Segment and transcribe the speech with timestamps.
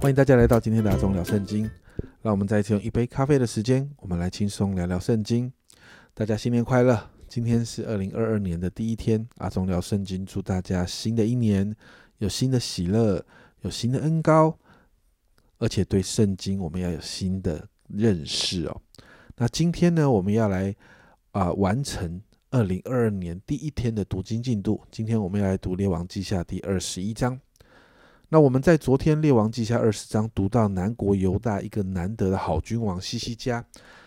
[0.00, 1.70] 欢迎大家来到今天的阿忠聊圣经。
[2.22, 5.52] 让我们再一次用一杯咖啡的时间，我们来轻松聊聊圣经。
[6.14, 7.10] 大家新年快乐！
[7.28, 11.76] 今天是二零二二年的第一天，阿忠聊圣经，祝大家新的一年
[12.16, 13.22] 有新的喜乐，
[13.60, 14.58] 有新的恩高，
[15.58, 18.80] 而且对圣经我们要有新的认识哦。
[19.36, 20.74] 那今天呢，我们要来
[21.32, 24.82] 啊完成二零二二年第一天的读经进度。
[24.90, 27.38] 今天我们要来读列王记下第二十一章。
[28.32, 33.64] 那我们在昨天列王记下二十章读到南国犹大一个难得的好君王西西家，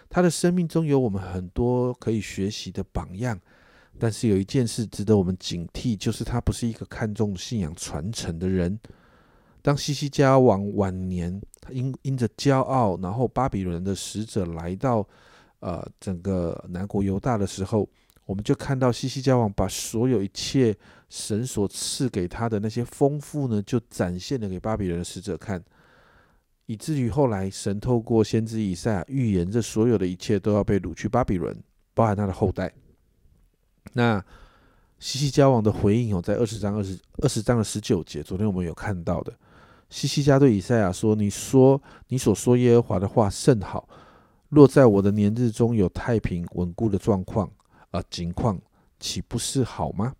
[0.09, 3.37] 他的生命中有我们很多可以学习的榜样，
[3.99, 8.79] 但是有一件事值得我们警惕，就是他不是一个看重信仰传承的人。
[9.61, 15.05] 当西西家王晚年，他因因着骄傲，然后巴比伦的使者来到
[15.59, 17.85] 呃整个南国犹大的时候。
[18.25, 20.73] 我们就看到西西加王把所有一切
[21.09, 25.61] 神所赐给他的那些丰富呢，就展现了给巴比伦的使者看，
[26.67, 31.53] 以至于后来神透过先知以赛亚预言，这所有的一切都要被掳去巴比伦，
[31.93, 32.73] 包含他的后代。
[33.91, 34.23] 那
[34.99, 39.33] 西西加王的回应哦，在二十章二十二十章的十九节，昨天我们有看到的，
[39.89, 43.85] 西西加对以赛亚说：“你说你所说耶和华的话甚好，
[44.47, 47.51] 若在我的年日中有太平稳固的状况。”
[47.93, 48.59] 啊，情况
[48.99, 50.15] 岂不是好吗？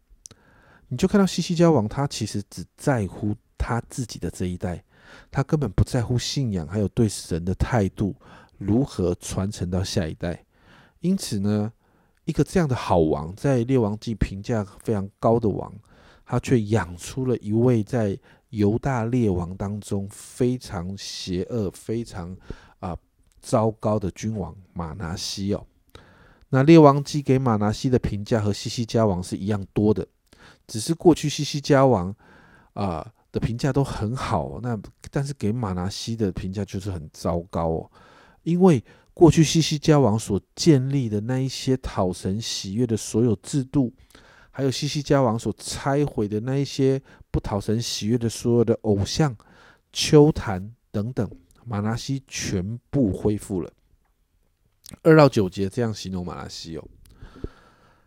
[0.90, 4.84] 你就看到西西交王，他其实只在乎他自己的这一代，
[5.32, 8.16] 他根本不在乎信仰，还有对神的态度
[8.60, 10.46] 如何传承到下一代。
[11.00, 11.74] 因此呢，
[12.26, 15.74] 一个这样的好王，在列王记评价非常高的王，
[16.26, 18.16] 他却养出了一位在
[18.50, 22.38] 犹大列王当中非常邪恶、非常
[22.80, 22.96] 啊
[23.42, 25.66] 糟糕的君王马拿西哦。
[26.54, 30.08] 那列王基给马拿西的评价和西西加王是一样多的，
[30.68, 32.16] 只是过去西西加王
[32.74, 37.92] 啊的评价都很好，那但是给马拿西的评价就是很糟糕哦，
[38.44, 38.84] 因为
[39.16, 43.92] 过去西西加王所建立的那一些讨神喜悦的所有制度，
[44.52, 49.36] 还有西西加王所拆毁的那一些不讨神喜悦的所有的偶像、
[49.92, 51.28] 丘坛等等，
[51.66, 53.74] 马拿西全部恢复了。
[55.02, 56.88] 二到九节这样形容马拉西哦，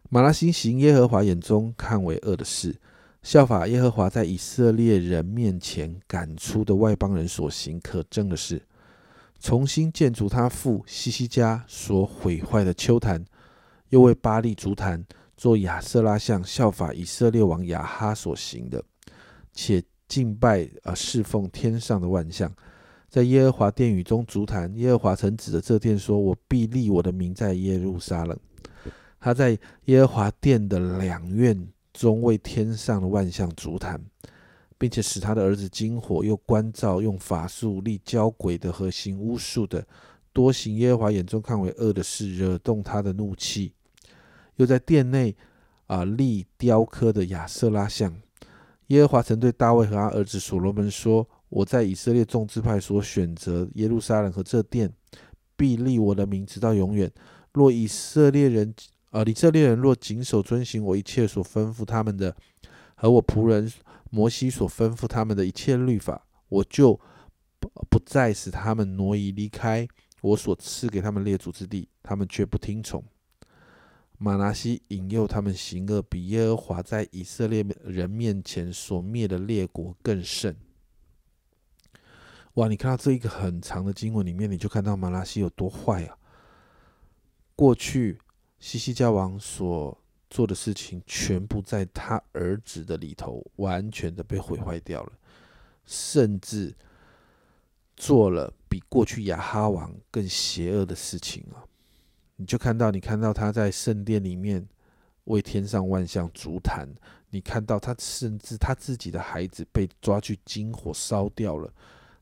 [0.09, 2.77] 马拉西行耶和华眼中看为恶的事，
[3.23, 8.63] 效法耶和华在以色列人面前赶出的外邦人所行可憎的事，
[9.41, 13.25] 重新建筑他父西西家所毁坏的丘坛，
[13.89, 15.05] 又为巴利足坛
[15.37, 18.83] 做亚瑟拉像，效法以色列王亚哈所行的，
[19.53, 22.51] 且敬拜啊侍奉天上的万象。
[23.09, 28.39] 在耶和华殿宇中足坛，耶和华曾指着这殿说：“我必立我的名在耶路撒冷。”
[29.19, 33.99] 他在耶和华殿的两院中为天上的万象足坛，
[34.77, 39.87] 并且使他的儿子金火又关照用法术立交鬼的和行巫术的，
[40.33, 43.73] 多行耶和华眼中看为恶的事，惹动他的怒气。
[44.57, 45.35] 又在殿内
[45.87, 48.15] 啊立雕刻的亚瑟拉像。
[48.89, 51.27] 耶和华曾对大卫和他儿子所罗门说。
[51.49, 54.93] 我在以色列众支派所选择耶路撒冷和这殿，
[55.57, 57.11] 必立我的名直到永远。
[57.53, 58.75] 若以色列人
[59.11, 62.37] 啊，以色列人若谨守遵行我一切所吩咐他们的，
[62.97, 63.73] 和我仆人
[64.11, 67.01] 摩西所吩咐他们的一切律法，我就
[67.59, 69.87] 不不再使他们挪移离开
[70.21, 73.03] 我所赐给他们列祖之地，他们却不听从。
[74.19, 80.57] 马拿西引诱他们行恶，比耶和华在以色列人面前所灭的列国更甚。
[82.57, 82.69] 哇！
[82.69, 86.17] 你看到这一个很长的经文里面，你就看到马拉西有多坏啊！
[87.55, 88.19] 过去
[88.59, 89.97] 西西加王所
[90.31, 95.13] 做的事情，全部在他儿子的里头完全的被毁坏掉了，
[95.85, 96.75] 甚至
[97.95, 101.61] 做了比过去亚哈王更邪恶的事情啊！
[102.37, 104.67] 你就看到，你看到他在圣殿里面
[105.25, 106.89] 为天上万象足坛，
[107.29, 111.71] 你看到他甚至他自己的孩子被抓去金火烧掉了。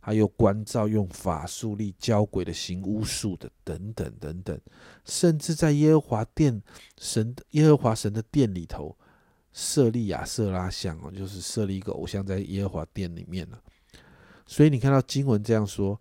[0.06, 4.60] 还有关照用法术力教鬼的行巫术的等等等等，
[5.02, 6.62] 甚至在耶和华殿
[6.98, 8.94] 神耶和华神的殿里头
[9.54, 13.58] 设立亚瑟拉像哦，就是设立一个偶像在耶和华殿里面了。
[14.46, 15.98] 所以你看到经文这样说，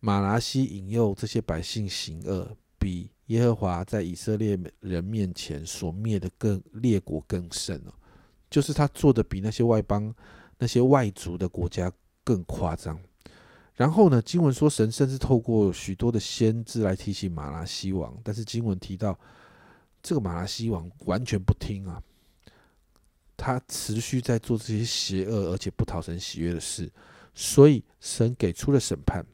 [0.00, 7.92] 马拉西引诱这些百姓行恶，比耶和华在以色列人面前所灭的更列国更甚哦，
[8.48, 10.14] 就是他做的比那些外邦
[10.56, 11.92] 那些外族的国家。
[12.24, 12.98] 更夸张，
[13.74, 14.22] 然后呢？
[14.22, 19.18] 经文说神甚至透过许多的先知来提醒马拉西王，但是经文提到
[20.02, 22.02] 这个马拉西王完全不听啊，
[23.36, 26.90] 他持续在做这些邪恶而且不讨神喜悦的事，
[27.34, 29.24] 所以神给出了审判。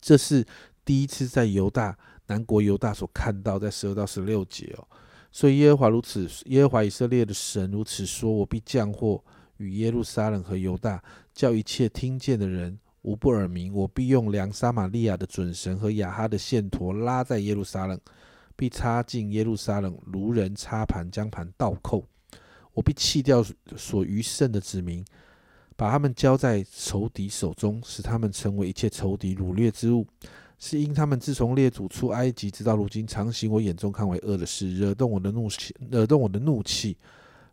[0.00, 0.46] 这是
[0.84, 4.86] 第一次在犹大南国犹大所看到，在十二到十六节哦。
[5.32, 9.22] 所以耶和华如此，耶和华以色列的神如此说：我必降祸
[9.58, 11.02] 与耶路撒冷和犹大，
[11.40, 13.72] 叫一切听见的人无不耳鸣。
[13.72, 17.98] 我必用量撒玛利亚的准绳和亚哈的线砣拉在耶路撒冷，
[18.56, 22.04] 必插进耶路撒冷，如人插盘，将盘倒扣。
[22.74, 23.42] 我必弃掉
[23.74, 25.02] 所余剩的子民，
[25.76, 30.06] 把他们交在仇敌手中，使他们成为一切仇敌掳掠之物。
[30.58, 36.98] 是因他们自从列祖出埃及，直到如今，常行我眼中看为恶的事，惹动我的怒气，惹动我的怒气。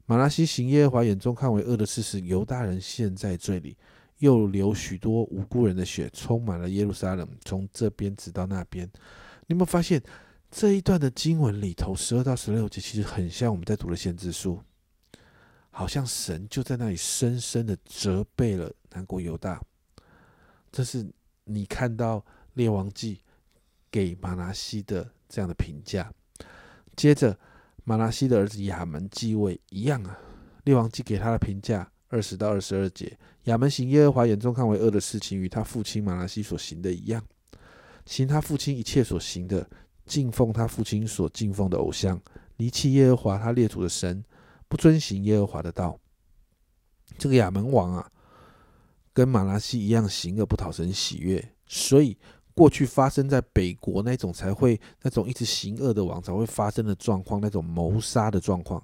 [0.10, 3.76] 马拉西行耶和华眼中看为恶的事，实犹大人陷在罪里，
[4.20, 8.90] 又流许多无辜人的血，充满了耶路撒冷，从这边直到那边。
[9.48, 10.02] 你有没有发现
[10.50, 14.58] 这一段的经文里头，十二到十六节，其实很像我们在读的先知书。
[15.72, 19.62] 好像神就在那里深深的责备了南国犹大，
[20.72, 21.06] 这是
[21.44, 23.20] 你看到列王记
[23.92, 26.10] 给马拉西的这样的评价。
[26.96, 27.38] 接着，
[27.90, 30.20] 马拉西的儿子亚门继位，一样啊。
[30.66, 37.24] 列王记给他的评价二十到二十二节：亚门行耶和华眼中看为恶的事情，与他父亲马拉西所行的一样，
[38.06, 39.66] 行他父亲一切所行的，
[40.06, 42.22] 敬奉他父亲所敬奉的偶像，
[42.58, 44.22] 离弃耶和华他列祖的神。
[44.68, 45.98] 不遵行耶和华的道，
[47.18, 48.12] 这个亚门王啊，
[49.14, 52.18] 跟马拉西一样行恶不讨神喜悦，所以
[52.58, 58.84] 过去发生在北国那种才会那种一直行恶的王才会发生的状况，那种谋杀的状况，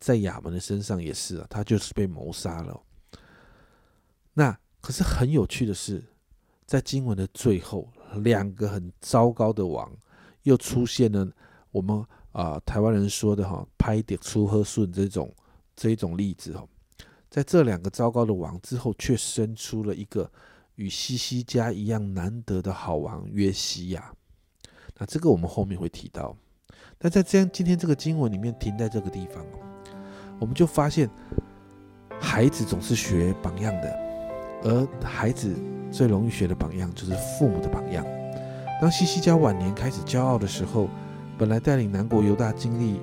[0.00, 2.82] 在亚门的身上也是啊，他就是被谋杀了。
[4.34, 6.04] 那可是很有趣的是，
[6.66, 9.90] 在经文的最后，两个很糟糕的王
[10.42, 11.30] 又出现了，
[11.70, 12.04] 我们。
[12.32, 15.34] 啊，台湾人说的哈，拍点出喝顺这种
[15.74, 16.64] 这一种例子哈，
[17.28, 20.30] 在这两个糟糕的王之后，却生出了一个
[20.78, 24.12] 与西西家一样难得的好王约西亚。
[24.96, 26.34] 那这个我们后面会提到。
[26.98, 29.44] 但在这样今天这个经文里面停在这个地方
[30.40, 31.08] 我们就发现
[32.18, 33.98] 孩子总是学榜样的，
[34.62, 35.54] 而孩子
[35.92, 38.06] 最容易学的榜样就是父母的榜样。
[38.80, 40.88] 当西西家晚年开始骄傲的时候。
[41.38, 43.00] 本来带领南国犹大经历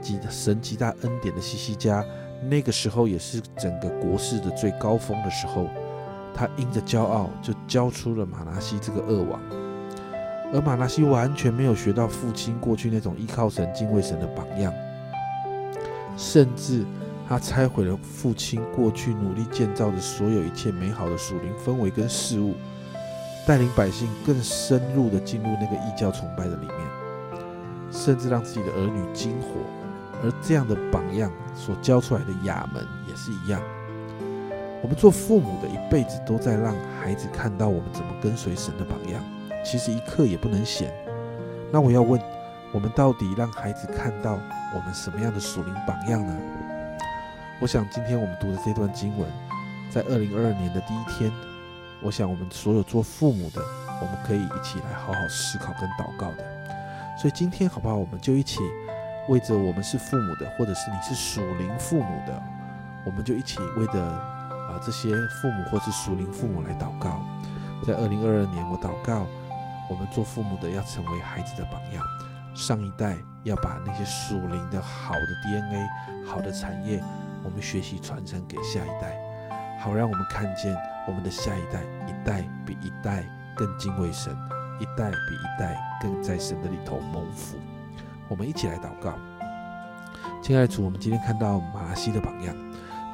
[0.00, 2.02] 极神极大恩典的西西家，
[2.48, 5.68] 那个时候也是整个国势的最高峰的时候。
[6.34, 9.40] 他因着骄傲，就交出了马拿西这个恶王。
[10.52, 14.72] 而马拿西完全没有学到父亲过去那种依靠神、敬畏神的榜样，
[16.16, 16.84] 甚至
[17.28, 22.54] 他拆毁了父亲过去努力建造的所有一切美好的属灵氛围跟事物，
[23.46, 26.76] 带领百姓更深入的进入那个异教崇拜的里面。
[27.90, 29.48] 甚至让自己的儿女惊火，
[30.22, 33.62] 而这样的榜样所教出来的亚门也是一样。
[34.84, 39.24] 我们做父母的一辈子都在让孩子看到我们怎么跟随神的榜样，
[39.64, 40.92] 其实一刻也不能闲。
[41.72, 42.20] 那我要问，
[42.70, 44.38] 我们到底让孩子看到
[44.74, 46.36] 我们什么样的属灵榜样呢？
[47.62, 49.26] 我想今天我们读的这段经文，
[49.90, 51.32] 在二零二二年的第一天，
[52.02, 53.62] 我想我们所有做父母的，
[54.02, 56.44] 我们可以一起来好好思考跟祷告的。
[57.18, 57.96] 所以今天好不好？
[57.96, 58.60] 我们就一起
[59.30, 62.42] 为着我们是父母的，或者是你是属灵父母的，
[63.06, 64.33] 我们就一起为着
[64.68, 67.20] 啊这些父母或是属灵父母来祷告。
[67.86, 69.26] 在二零二二年，我祷告
[69.90, 72.04] 我们做父母的要成为孩子的榜样，
[72.54, 75.88] 上一代要把那些属灵的好的 DNA、
[76.26, 77.02] 好的产业，
[77.42, 79.16] 我们学习传承给下一代，
[79.80, 80.74] 好让我们看见
[81.06, 83.24] 我们的下一代一代比一代
[83.56, 84.36] 更敬畏神。
[84.80, 87.56] 一代比一代更在神的里头蒙福，
[88.26, 89.14] 我们一起来祷告。
[90.42, 92.52] 亲爱的主，我们今天看到马拉西的榜样，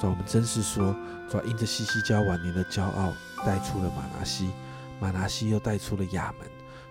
[0.00, 0.96] 主，我们真是说，
[1.30, 3.12] 主因着西西家晚年的骄傲，
[3.46, 4.50] 带出了马拉西，
[4.98, 6.48] 马拉西又带出了亚门。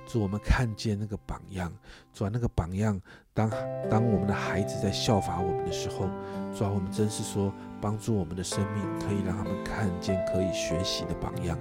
[0.07, 1.69] 主，我们看见那个榜样，
[2.13, 2.99] 主那个榜样，
[3.33, 3.49] 当
[3.91, 6.09] 当我们的孩子在效法我们的时候，
[6.57, 11.59] 主，我们真是说，帮助我们的生命可以让他们看见可以学习的榜样。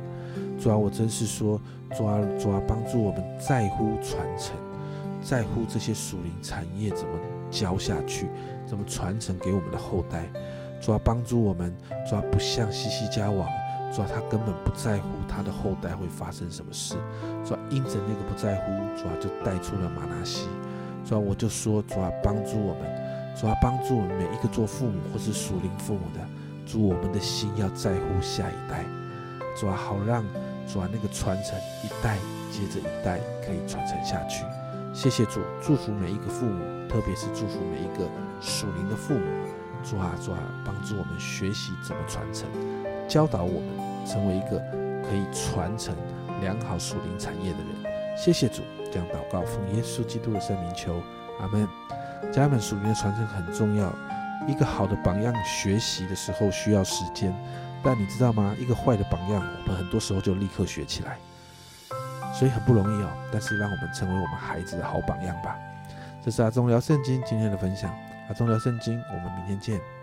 [0.57, 1.61] 主啊，我真是说，
[1.97, 4.55] 主啊，主啊，帮助我们在乎传承，
[5.21, 7.19] 在乎这些属灵产业怎么
[7.51, 8.29] 教下去，
[8.69, 10.31] 怎么传承给我们的后代。
[10.81, 11.75] 主啊，帮助我们，
[12.09, 13.49] 主啊，不像西西家王，
[13.93, 16.95] 主啊，他根本不在乎他的后代会发生什么事。
[17.45, 20.49] 主啊，因着那个不在乎，主啊，就带出了马拿西。
[21.05, 26.21] 主啊，我就说，主啊，帮助我们，主啊，帮助我们每一个做父母或是属灵父母的，
[26.67, 28.85] 主，我们的心要在乎下一代，
[29.57, 30.25] 主啊，好让。
[30.71, 32.19] 主啊，那个传承一代
[32.53, 34.45] 接着一代可以传承下去。
[34.93, 38.05] 谢谢主，祝福每一个父母，特别是祝福每一个
[38.39, 39.25] 属灵的父母。
[39.83, 42.49] 主啊，主啊，帮助我们学习怎么传承，
[43.09, 44.59] 教导我们成为一个
[45.09, 45.95] 可以传承
[46.41, 48.17] 良好属灵产业的人。
[48.17, 51.01] 谢谢主，这样祷告奉耶稣基督的圣名求，
[51.41, 51.69] 阿门。
[52.33, 53.93] 家人们，属灵的传承很重要。
[54.47, 57.35] 一个好的榜样学习的时候需要时间，
[57.83, 58.55] 但你知道吗？
[58.59, 61.19] 一个坏的榜样，我们很多时候就立刻学起来，
[62.33, 63.09] 所以很不容易哦。
[63.33, 65.57] 但是让我们成为我们孩子的好榜样吧。
[66.25, 67.95] 这是阿忠聊圣经今天的分享，
[68.29, 69.98] 阿忠聊圣经，我们明天见。